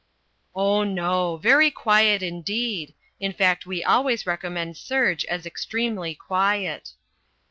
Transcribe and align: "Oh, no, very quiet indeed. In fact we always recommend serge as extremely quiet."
"Oh, 0.55 0.83
no, 0.83 1.37
very 1.37 1.69
quiet 1.69 2.23
indeed. 2.23 2.95
In 3.19 3.33
fact 3.33 3.67
we 3.67 3.83
always 3.83 4.25
recommend 4.25 4.75
serge 4.75 5.25
as 5.25 5.45
extremely 5.45 6.15
quiet." 6.15 6.93